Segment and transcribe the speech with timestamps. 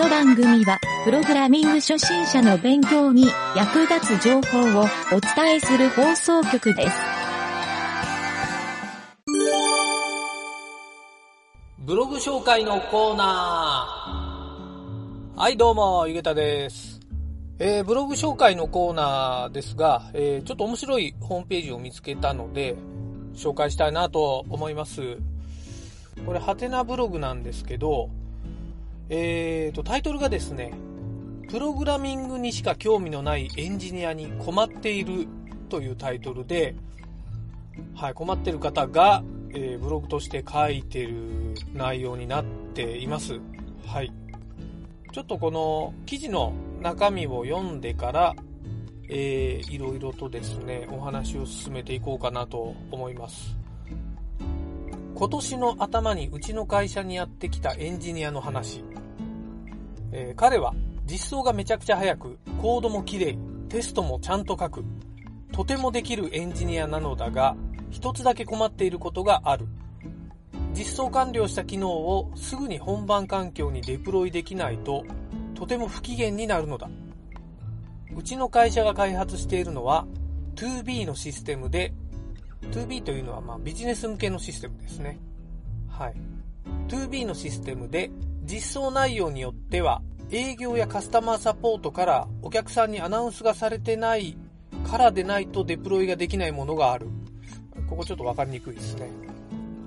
[0.00, 6.96] の番組は、プログラミング初心者の勉強に役立つ情報をお伝えする放送局です。
[11.80, 15.38] ブログ紹介のコーナー。
[15.38, 16.98] はい、どうも、ゆげたです。
[17.58, 22.74] えー、ブログ紹介のコーナーですが、えー、ちょっと面白いホームページを見つけたので、
[23.34, 25.18] 紹介したいなと思います。
[26.24, 28.08] これ、ハテナブログなんですけど、
[29.12, 30.72] えーと、タイトルがですね、
[31.48, 35.26] プログラミングにしか興味のないエンジニアに困っている
[35.68, 36.76] というタイトルで、
[37.96, 43.40] はい、困ってる方が、えーブログとして書いてる内容になっています。
[43.84, 44.12] はい。
[45.12, 48.36] ちょっとこの記事の中身を読んでから、
[49.08, 53.56] えーいろいろとですね、お話を進めていこうかなと思います。
[55.16, 58.84] 今年の頭にうちの会社にやってきたエンジニアの話。
[60.12, 60.74] えー彼は
[61.10, 64.84] 実装がめちゃくちゃ早く、コードも綺麗、テストもちゃんと書く、
[65.52, 67.56] とてもできるエンジニアなのだが、
[67.90, 69.66] 一つだけ困っていることがある。
[70.72, 75.04] 実装完了した機能をすぐに本番環境にデプロイできないと、
[75.56, 76.88] とても不機嫌になるのだ。
[78.16, 80.06] うちの会社が開発しているのは
[80.56, 81.92] 2B のシステムで、
[82.70, 85.18] 2B というのはまあビジネス向けのシステムですね。
[85.88, 86.14] はい。
[86.88, 88.10] 2B のシステムで
[88.50, 94.36] 実装内容によっては営業やカスタマーサポートからお客さんにアナウンスがされてない
[94.90, 97.06] からでないとデプロイができないものがある。
[97.88, 99.08] ここちょっとわかりにくいですね。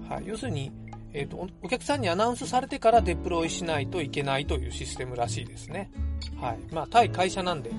[0.09, 0.23] はい。
[0.28, 0.72] 要するに、
[1.14, 5.91] えっ、と、おお客さんにアナウンスされてからデプロイしないといけないというシステムらしいですね。
[6.39, 6.59] はい。
[6.73, 7.72] まあ、対会社なんで、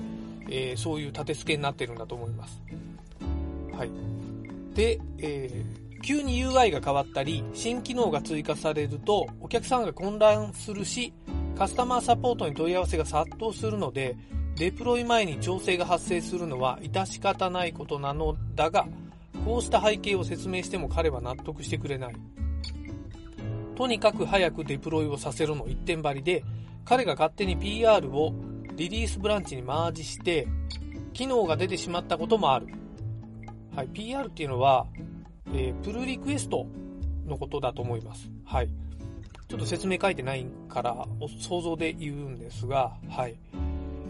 [0.49, 2.61] えーそういう立て付けになってるんだと思います。
[3.75, 3.91] はい。
[4.75, 11.11] で、えー急に UI が変わったり、新機能が追加されると、お客さんが混乱するし、
[11.57, 14.15] カスタマーサポートに問い合わせが殺到するので、
[14.55, 18.87] デプロイ前に調整が発生するのは致し方ないことなのだが、
[19.45, 22.15] こうした背景を説明しても彼は納得してくれない。
[23.75, 26.43] とにかく早くデプロイをさせるの一点張りで、
[26.85, 28.31] 彼が勝手に PR を
[28.75, 30.47] リリースブランチにマージして、
[31.13, 32.67] 機能が出てしまったこともある。
[33.75, 34.85] はい、PR っていうのは、
[35.57, 36.67] えープルリクエスト
[37.25, 38.29] のことだと思います。
[38.43, 38.69] はい。
[39.47, 41.07] ちょっと説明書いてないから、
[41.39, 43.35] 想像で言うんですが、はい。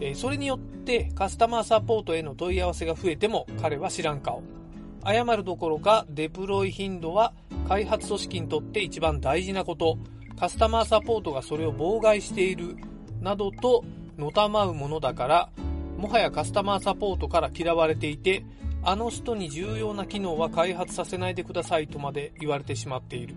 [0.00, 4.42] えーそれによってカスタマーサポートへの問い合わせが増えても彼は知らん顔。
[5.04, 7.32] 謝るどころかデプロイ頻度は
[7.68, 9.98] 開発組織にとって一番大事なこと、
[10.38, 12.76] カスタマーサポートがそれを妨害している、
[13.20, 13.84] などと
[14.18, 15.48] のたまうものだから、
[15.96, 18.44] もはやカスタマーサポートから嫌われていて、
[18.88, 23.34] あの人に重要な機能は開発させないでくださいとまで言われてしまっている。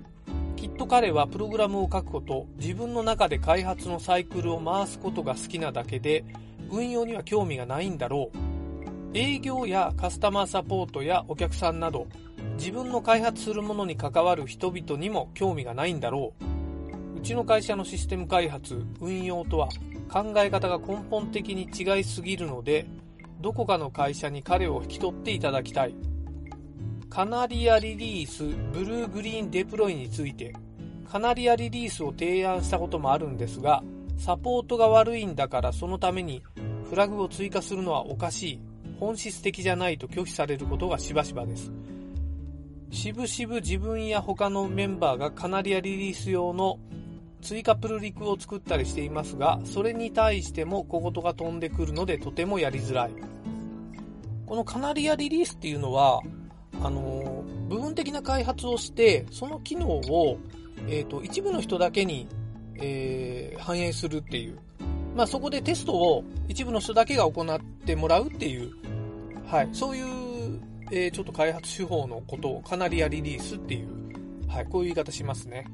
[0.55, 6.23] きっと彼はプログラムを書くこと、自分の中で開発のサイクルを回すことが好きなだけで、
[6.69, 9.17] 運用には興味がないんだろう。
[9.17, 12.05] 営業やカスタマーサポートやお客さんなど、
[12.59, 16.33] 自分の開発するものに関わる人々にも興味がないんだろ
[17.15, 17.17] う。
[17.17, 19.69] うちの会社のシステム開発、運用とは
[20.11, 22.85] 考え方が根本的に違いすぎるので、
[23.39, 25.95] どこかの会社に彼を引き取っていただきたい。
[27.09, 30.53] カナリアリリース、ブルーグリーンデプロイについて、
[31.09, 33.81] カナリアリリースを提案したこともあるんですが、
[34.17, 36.44] サポートが悪いんだからそのために
[36.89, 38.59] フラグを追加するのはおかしい。
[39.00, 41.71] 本質的じゃないと拒否されることがしばしばです。
[42.91, 46.79] しぶしぶ自分や他のメンバーがカナリアリリース用の
[47.41, 53.11] 追加プルリクを作ったりしていますが、それに対しても小言が飛んでくるのでとてもやりづらい。
[54.45, 56.22] このカナリアリリースっていうのは、
[56.81, 60.38] あの部分的な開発をして、その機能を、
[60.88, 62.27] えっ、と、一部の人だけに、
[62.81, 64.57] えー反映するっていう。
[65.16, 68.71] まあ、そこでテストを一部の人だけが行ってもらうっていう、
[69.45, 73.89] はい、そういう、えーちょっと開発手法のことをカナリアリリースっていう、
[74.47, 75.65] はい、こういう言い方しますね。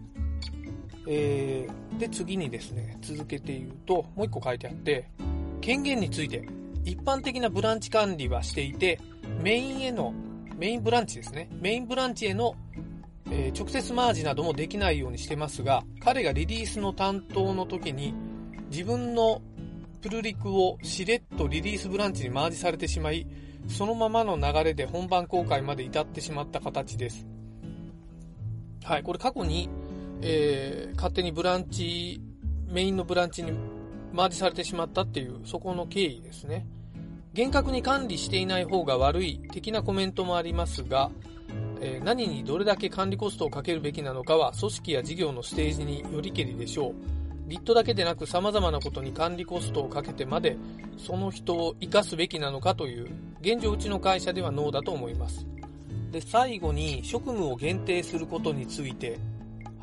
[1.07, 5.09] えーで、次にですね、続けて言うと、もう一個書いてあって、
[5.61, 6.47] 権限について、
[6.83, 8.99] 一般的なブランチ管理はしていて、
[9.41, 10.13] メインへの、
[10.57, 11.49] メインブランチですね。
[11.61, 12.55] メインブランチへの、
[13.31, 18.13] えー直接マージなどもできないようにしてますが、彼がリリースの担当の時に、
[18.69, 19.41] 自分の
[20.01, 23.25] プルリクをしれっとリリースブランチにマージされてしまい、
[23.67, 27.25] そのままの流れで本番公開まで至ってしまった形です。
[28.83, 29.67] はい、これ過去に、
[30.21, 32.21] えー勝手にブランチ、
[32.67, 33.51] メインのブランチに
[34.13, 36.65] マージされてしまったっていう、そこの経緯ですね。
[37.33, 41.11] 厳格に管理していない方が悪い的なコメントもありますが、
[41.81, 46.93] えー何にどれだけ管理コストをかけるべきなのかは組織や事業のステージによりけりでしょう。
[47.47, 50.57] ビットだけでなく様々なことに管理コストをかけてまで、
[50.97, 53.07] その人を活かすべきなのかという、
[53.41, 55.45] 現状うちの会社ではノーだと思います。
[56.11, 59.19] で、最後に職務を限定することについて、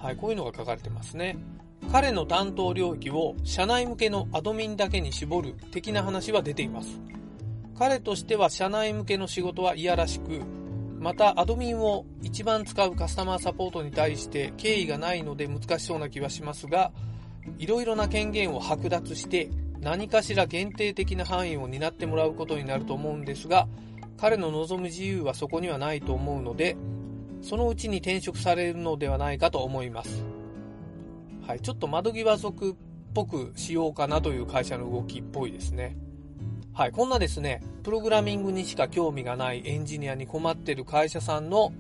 [0.02, 1.38] はい、こういうのが書かれてますね。
[1.93, 7.00] 彼の担当領域を社内向けのアドミンだけに絞る的な話は出ています。
[7.78, 10.40] 彼としては社内向けの仕事は嫌らしく、
[10.99, 16.90] またアドミンを一番使うカスタマーサポートに対して敬意がないので難しそうな気はしますが、
[17.58, 19.50] いろいろな権限を剥奪して
[19.81, 23.69] 何かしら限定的な範囲を担ってもらうことになると思うんですが、
[24.16, 26.76] 彼の望む自由はそこにはないと思うので、
[27.43, 30.25] そのうちに転職されるのではないかと思います。
[31.47, 32.75] はい、ちょっと窓際族っ
[33.12, 35.97] ぽくしようかなという会社の動きっぽいですね。
[36.73, 41.73] はい、こんなですね、プログラミングにしか興味がないエンジニアに困ってる会社さんの、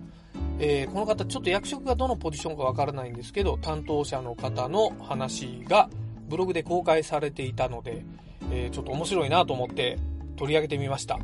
[0.58, 5.88] えー、この方ちょっと役職がどのポジションかわからないんですけど、担当者の方の話が
[6.28, 8.04] ブログで公開されていたので、
[8.50, 9.98] えー、ちょっと面白いなと思って
[10.36, 11.18] 取り上げてみました。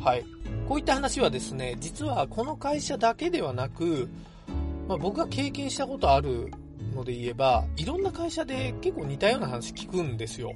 [0.00, 0.24] はい。
[0.68, 4.08] こういった話はですね、実はこの会社だけではなく、
[4.88, 6.50] まあ、僕が経験したことある
[6.94, 10.52] ので言えば、いろんな会社で結構似たような話聞くんですよ。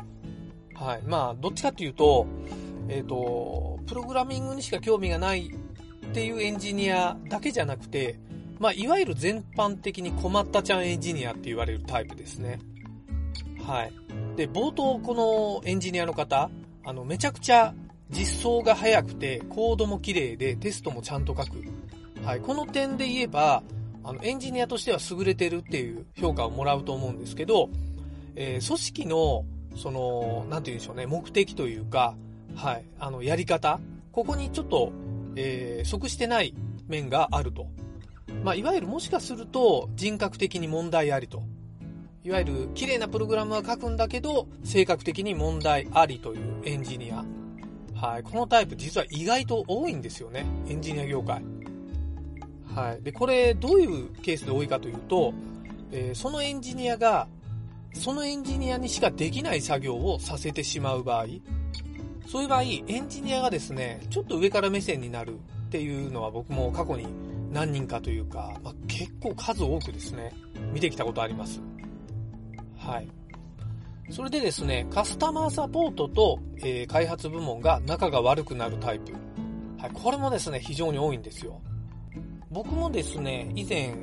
[0.75, 1.03] はい。
[1.03, 2.26] まあ、どっちかっていうと、
[2.88, 8.19] えっ、ー、と、プログラミングにしか興味がないっていうエンジニアだけじゃなくて、
[8.58, 12.58] まあ、いわゆる全般的に困ったちゃんエンジニアって言われるタイプですね。
[13.67, 13.93] はい。
[14.37, 16.50] で、冒頭このエンジニアの方、
[16.85, 17.75] あの、めちゃくちゃ
[18.11, 21.62] 実装が早くて、コードも綺麗で、テストもちゃんと書く。
[22.25, 22.41] はい。
[22.41, 23.62] この点で言えば、
[24.05, 27.69] あの、エンジニアとしては優れてるっていう評価をもらうと思うんですけど、
[28.37, 29.44] えー、組織の、
[29.76, 32.14] その、なんて言うんでしょうね、目的というか、
[32.55, 33.81] はい、あの、やり方、
[34.12, 34.93] ここにちょっと、
[35.35, 36.55] えー、即してない
[36.87, 37.67] 面があると。
[38.44, 41.43] まあ、いわゆるもしかすると人格的に問題ありと。
[42.25, 47.25] いわゆる綺麗なプログラムは書くんだけど、性格的に問題ありというエンジニア。
[48.00, 48.22] はい。
[48.22, 50.44] このタイプ実は意外と多いんですよね。
[50.69, 51.43] エンジニア業界。
[52.75, 53.02] はい。
[53.02, 55.32] で、これどういうケースで多いかというと、
[55.90, 57.26] えー、そのエンジニアが、
[57.94, 61.26] そのエンジニアにしかできない作業をさせてしまう場合、
[62.26, 67.06] そういう場合、エンジニアがですね、ちょっと上から目線になるっていうのは僕も過去に
[67.50, 70.34] 何人かというか、まあ、結構数多くですね、
[70.75, 71.62] 見てきたことあります。
[72.76, 73.08] はい。
[74.11, 79.12] それでですね、カスタマーサポートと、えー、開発部門が仲が悪くなるタイプ。
[79.79, 81.61] はい、これもですね、非常に多いんですよ。
[82.50, 83.94] 僕もですね、以前、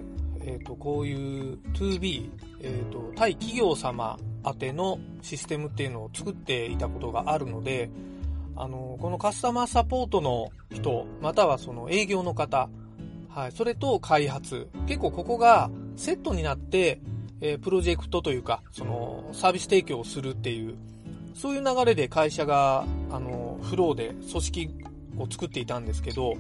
[0.42, 2.30] え、ー、と、こういう 2B、
[2.60, 7.90] えっ、ー、と、対企業様宛てのシステムっていうのを作っていたことがあるので、
[8.56, 12.70] あの、このカスタマーサポートの人、またはその営業の方、
[13.30, 17.00] はい、それと開発、結構ここがセットになって、
[17.46, 20.76] え、プロジェクトというか、その、サービス提供をするっていう、
[21.36, 24.70] そういう流れで会社が、あの、フローで組織
[25.18, 26.36] を作っていたんですけど、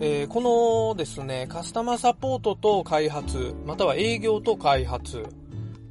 [0.00, 0.40] えー、こ
[0.88, 5.24] のですね、カスタマーサポートと開発、または営業と開発、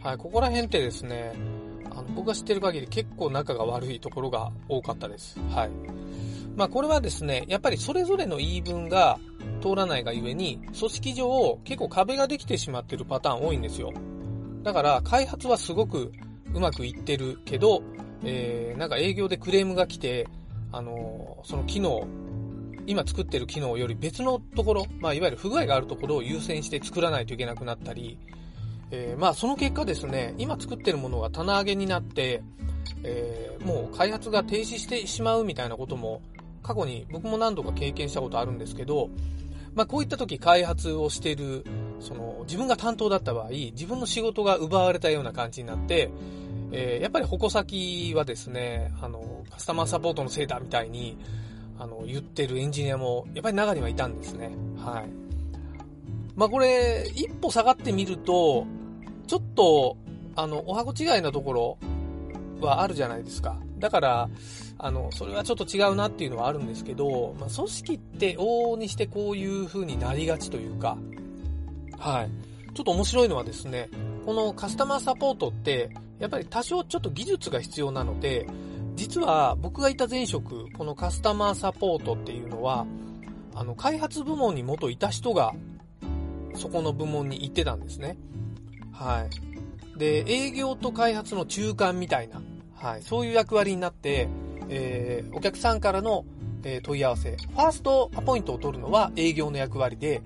[0.02, 1.34] はい、ここら辺ってですね、
[1.92, 5.40] あの僕が知ってる限り結構仲が悪いところが多かったです。
[5.50, 5.70] はい。
[6.56, 9.20] まあこれはですね、やっぱりそれぞれの言い分が
[9.66, 13.92] 通らないがゆえに、組織上結構壁ができてしまってるパターン多いんですよ。
[14.62, 16.12] だから開発はすごく
[16.54, 17.82] うまくいってるけど、
[18.24, 20.28] えー、なんか営業でクレームが来て、
[20.72, 22.08] あのー、その機能、
[22.86, 28.20] 今作ってる機能より別のところ、まあいわゆる不具合があるところを優先して作らないといけなくなったり、
[28.92, 32.44] えー、まあその結果ですね、今作ってるものが棚上げになって、
[33.04, 36.22] えー、もう開発が停止してしまうみたいなことも
[36.62, 39.10] 過去に僕も何度か経験したことあるんですけど、
[39.76, 41.66] まあこういった時開発をしている、
[42.00, 46.10] その自分が担当だった場合、自分の仕事が奪われたような感じになって、
[46.72, 51.18] えー、やっぱり矛先はですね、あの、カスタマーサポートのせいだみたいに、
[51.78, 54.52] あの、言ってるエンジニアも、やっぱり中にはいたんですね。
[54.78, 55.10] はい。
[56.36, 58.66] まあこれ、一歩下がってみると、
[59.28, 59.98] ちょっと、
[60.36, 61.78] あの、おはこ違いなところ
[62.62, 63.58] はあるじゃないですか。
[63.80, 64.30] だから、
[64.78, 70.98] あの、それはちょっと違うなっていうのはあるんですけど、まあ、組織って往々にしてこういう風になりがちというか、
[71.98, 72.30] はい。
[72.74, 73.90] ちょっと面白いのはですね、
[74.26, 75.90] このカスタマーサポートって、
[76.20, 78.48] やっぱり多少ちょっと技術が必要なので、
[78.96, 82.86] 実は僕がいた前職、このカスタマーサポートっていうのは、
[83.54, 85.54] あの、開発部門に元いた人が、
[86.56, 88.18] そこの部門に行ってたんですね。
[88.92, 89.26] は
[89.96, 90.00] い。
[90.00, 92.42] で、営業と開発の中間みたいな、
[92.76, 94.28] はい、そういう役割になって、
[94.70, 96.26] えー、お客さんからの、
[96.64, 100.22] え、問い合わせ、ファーストアポイントを取るのは営業の役割で、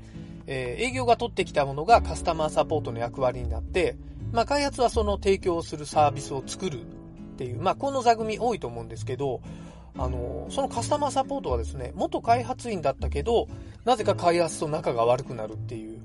[0.48, 3.98] え、営業が取ってきたものがカスタマーサポートの役割になって、
[4.32, 6.86] まあ、開発はその提供するサービスを作るっ
[7.38, 9.42] ていう、まあ、この座組多いと思うんですけど、
[9.98, 13.48] あの、そのカスタマーサポートはですね、元開発員だったけど、
[13.86, 16.00] なぜか開発と仲が悪くなるっていう、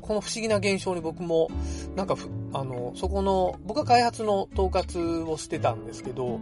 [0.00, 1.48] この不思議な現象に僕も、
[1.94, 2.16] なんか
[2.52, 6.40] あの、そこの、僕は開発の統括をしてたんですけど、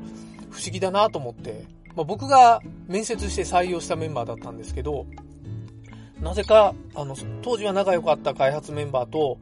[0.54, 1.64] 不思議だなと思って、
[1.96, 5.06] まあ、僕が面接して採用したメンバーだったんですけど、
[6.20, 9.38] なぜか、あの、当時は仲良かった開発メンバーと、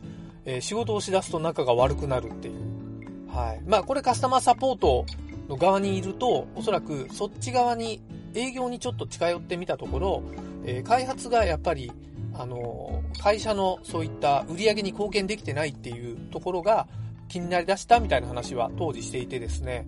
[0.47, 3.29] えー、仕事をしだすと仲が悪くなるっていう。
[3.29, 3.63] はい。
[3.67, 5.05] まあ、これカスタマーサポート
[5.49, 8.01] の側にいると、おそらくそっち側に、
[8.35, 10.23] 営業にちょっと近寄ってみたところ、
[10.65, 11.93] えー、開発がやっぱり、
[12.35, 16.89] あの、会社のそういった売り上げに貢献できてないっていうところが
[17.29, 19.87] 気になりだしたみたいな話は当時していてですね、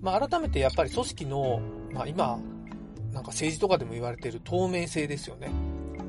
[0.00, 1.60] まあ、改めてやっぱり組織の、
[1.92, 2.38] まあ、今、
[3.12, 5.50] なんか政治とかでも言われている透明性ですよね。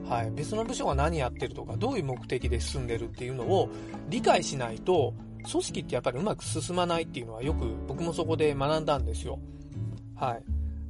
[0.07, 0.31] はい。
[0.31, 3.69] 別の部署が何やってるとか、どういう目的で進んでるっていうのを
[4.09, 5.13] 理解しないと、
[5.49, 9.39] 組織ってやっぱりうまく進まないっていうのはよく僕もそこで学んだんですよ。
[10.15, 10.43] はい。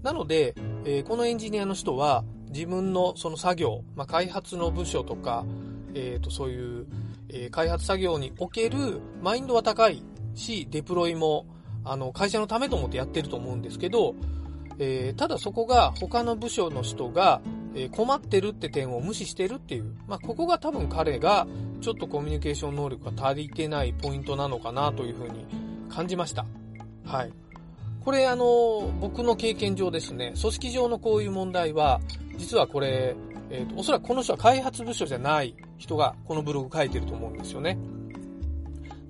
[0.04, 0.56] なので、
[0.86, 5.46] えー、このエンジニアの人は自分のその作業、まあ、開発の部署とか、
[5.94, 6.86] えっ、ー、と、そういう、
[7.30, 10.04] えー、開発作業におけるマインドは高い
[10.36, 11.46] し、デプロイも、
[11.84, 14.16] あの、会社のためと思ってやってると思うんですけど、
[14.80, 17.42] えー、ただそこが他の部署の人が、
[17.74, 21.48] え困ってるって点を無視してるっていう、まあ、ここが多分彼が
[21.80, 25.46] ちょっとコミュニケーション能力が足りてないポイントなのかなというふうに
[25.90, 26.46] 感じました。
[27.06, 27.32] はい。
[28.04, 32.02] これあの、僕の経験上ですね、組織上のこういう問題は、
[32.38, 33.16] 実はこれ、
[33.52, 37.78] えっ、ー、と、おそらくこの人は開発部署じゃない人がこのブログ書いてると思うんですよね。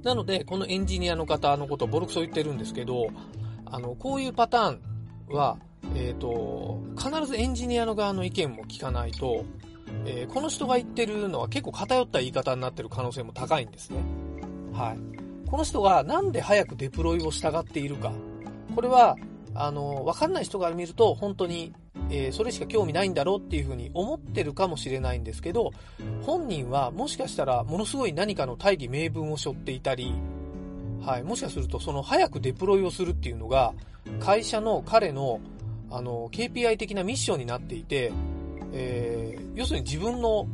[0.04, 3.08] なので、このエンジニアの方のことをボロクソ言ってるんですけど、
[3.66, 4.82] あの、こういうパターン
[5.30, 5.58] は、
[5.96, 9.46] えっ、ー、と、必ずエンジニアの側の意見も聞かないと、
[10.06, 14.04] えー、この人が言ってるのは結構偏った言い方になってる可能性も高いんですね。
[14.74, 15.50] はい。
[15.50, 18.12] この人がなんで早くデプロイを従っているか。
[18.74, 19.16] これは、
[19.54, 21.74] あの、わかんない人から見ると本当に、
[22.10, 25.72] えー、それしか興味ないんだろうっていうふうに思ってるかもしれないんですけど、
[26.24, 30.14] 本人はもしかしたらものすごい何かの大義名分を背負っていたり、
[31.06, 33.74] はい、もしかするとその早くデプロイをするっていうのが、
[34.20, 35.40] 会社の彼の
[35.92, 38.14] あの、KPI 的なミッションになっていて、
[38.72, 40.48] えー、要するに自分の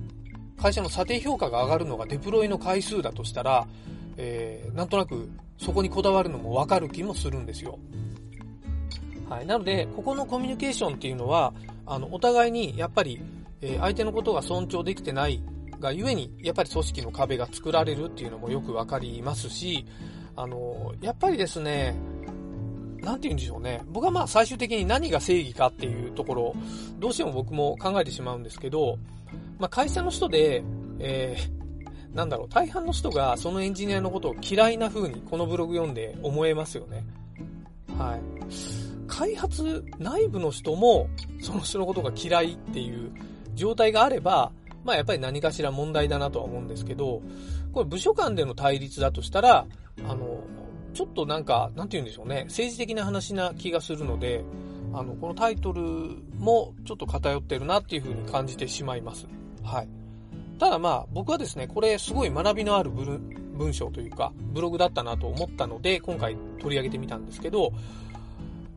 [0.59, 3.67] 会社の査定評価が上がるのがデプロイの回数だとしたら、
[4.17, 7.77] えー、なんとなくそこにこだわるのもわかる気もするんですよ。
[9.29, 9.45] はい。
[9.45, 11.53] なので、ここのコミュニケーションっていうのは、
[11.85, 13.21] あの、お互いにやっぱり、
[13.61, 15.41] えー、相手のことが尊重できてない
[15.79, 19.85] がゆえに、やっぱり組織の壁が作られるっていうのもよくわかりますし、
[20.35, 21.95] あの、やっぱりですね、
[23.01, 23.83] なんて言うんでしょうね。
[23.87, 26.55] 僕はまあ最終的に何が正義かっていうところ、
[26.99, 28.97] どうしても僕も考えてしまうんですけど、
[29.59, 30.63] まあ会社の人で、
[30.99, 37.05] えー、なんだろう、大半の人がそのエンジニアのことを嫌いな風にこのブログ読んで思えますよね。
[37.97, 38.86] はい。
[39.07, 41.09] 開発内部の人も
[41.41, 43.11] その人のことが嫌いっていう
[43.55, 44.51] 状態があれば、
[44.83, 47.21] まあやっぱり何かしら問題だなとは思うんですけど、
[47.73, 49.65] これ部署間での対立だとしたら、
[50.07, 50.43] あの、
[50.93, 54.43] ちょっとなんか、なんて言うんでしょうね、政治的な話な気がするので、
[54.93, 55.81] あの、このタイトル
[56.39, 59.27] もちょっと偏ってるなっていう風に感じてしまいます。
[59.63, 59.87] はい。
[60.57, 67.73] ただまあ、僕はですね、これすごい学びのある文章というか、ブログだったなと思ったので、今回取り上げてみたんですけど、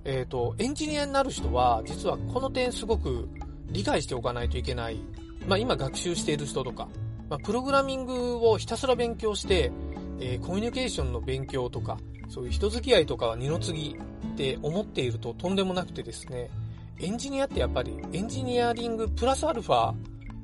[0.05, 3.29] えっ、ー、と、エンジニアになる人は、実はこの点すごく
[3.71, 5.01] 理解しておかないといけない。
[5.47, 6.89] まあ今学習している人とか、
[7.29, 9.73] まあ、プログラミングをひたすら勉強して、
[10.21, 13.97] えー、コミュニケーションの勉強とか、そういう人付き合いとかは二の次
[14.35, 16.51] って思っているととんでもなくてですね、
[16.99, 19.95] エンジニアってやっぱりエンジニアリングプラスアルファ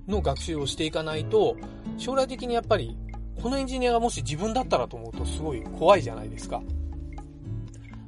[0.09, 1.57] の学習をしていかないと、
[1.99, 2.97] 将来的にやっぱり
[3.43, 6.63] このエンジニアがもし自分だったらと思うとすごい怖いじゃないですか。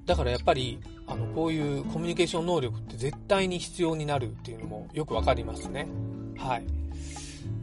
[0.07, 5.89] だからやっぱり、あの、こういうコミュニケーション能力って絶対に必要になるっていうのもよくわかりますね。
[6.37, 6.65] はい。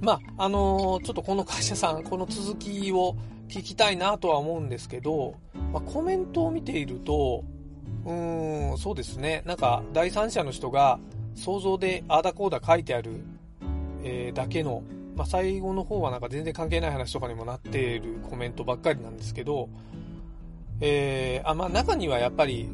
[0.01, 3.15] まあ、あの、ちょっとこの会社さん、 この続きを
[3.47, 5.35] 聞きたいなとは思うんですけど、
[5.71, 7.43] まあ、コメントを見ていると、
[8.05, 9.43] うーん、そうですね。
[9.45, 10.99] なんか、第三者の人が
[11.35, 13.21] 想像であーだこーだ書いてある、
[14.03, 14.83] えー、だけの、
[15.15, 19.69] まあ、最後の方はなんか全然関係ない話とかにもなっているコメントばっかりなんですけど、
[20.81, 22.69] えー、あ、まあ、中にはやっぱり、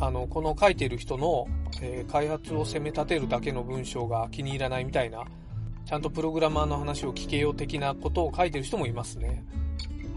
[0.00, 1.46] あの、この書いてる人の、
[1.82, 5.24] えー、開発を責め立てるだけの文章が気に入らないみたいな、
[5.84, 9.44] ちゃんとプログラマーの話を聞けよう的なことを書いてる人もいますね。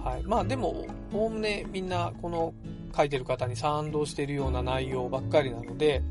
[0.03, 0.23] はい。
[0.23, 2.53] まあでも、おおむねみんなこの
[2.95, 6.01] 書いてる方に賛同してるような内容ばっかりなので、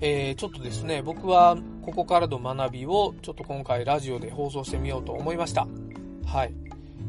[0.00, 5.66] えー、ちょっとですね、僕はここからの学びをちょっと今回ラジオで放送してみようと思いました。
[6.26, 6.52] はい。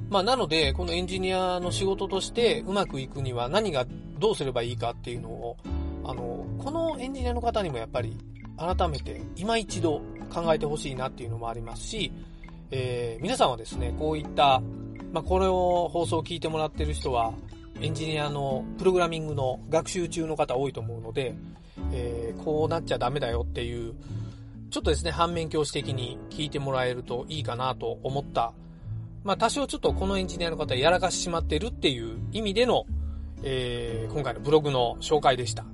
[0.10, 3.86] まあ、なので、このエンジニアの仕事としてうまくいくには何が
[4.19, 5.57] どうすればいいかっていうのを、
[6.03, 8.17] あの、このエンジニアの方にもやっぱり
[8.57, 12.12] 改めて今一度考えてほしいなっていうのもありますし、
[12.72, 14.62] えー、皆さんはですね、こういった、
[15.12, 17.34] まあ、これを放送を聞いてもらってる人は、
[17.81, 21.36] エンジニアのプログラミングの学習中の方多いと思うので、
[21.91, 23.93] えー、こうなっちゃダメだよっていう、
[24.69, 28.53] ちょっとですね、反面教師的に聞いてもらえるといいかなと思った。
[29.24, 32.86] まあ多少ちょっとこのエンジニアの方やらかしてしまってるっていう意味での、
[33.44, 35.65] えー、今回のブログの紹介でした。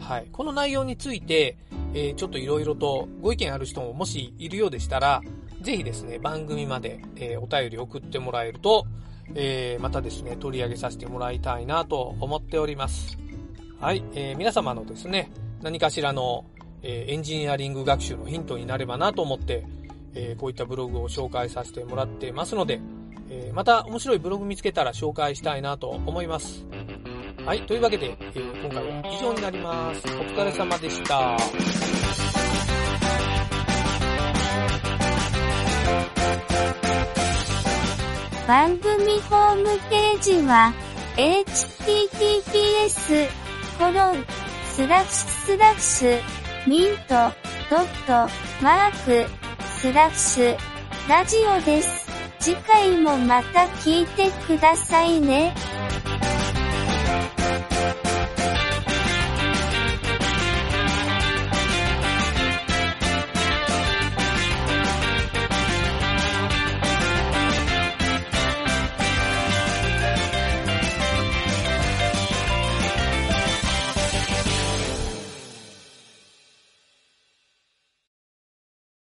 [0.00, 0.28] はい。
[0.30, 1.56] この内容について、
[1.94, 5.22] えー、ちょっと色々とご意見ある人ももしいるようでしたら、
[5.62, 8.86] ぜひですね、番組まで、えー、お便り送ってもらえると、
[9.34, 13.18] えー、またですね、取り上げさせてもらいたいなと思っております。
[13.80, 15.30] はい、えー、皆様のですね、
[15.62, 16.44] 何かしらの、
[16.82, 19.66] えー、エンジニアリング学習のヒントになればなと思って、
[20.14, 22.80] えー、こういったブログを紹介させてもらってますので、
[23.28, 26.66] えー、また面白いブログ見つけたら紹介したいなと思います。
[27.46, 30.04] はい、というわけで、えー、今回は以上になります。
[30.08, 31.36] お疲れ様でした。
[38.48, 40.72] 番組ホームページは、
[41.16, 43.28] https,
[43.78, 44.26] コロン、
[44.64, 46.20] スラッシュスラッシュ、
[46.66, 47.30] ミント、
[47.70, 48.28] ドット、
[48.60, 49.30] マーク、
[49.78, 50.58] スラッシュ、
[51.08, 52.08] ラジオです。
[52.40, 55.54] 次回もまた聞いてくださいね。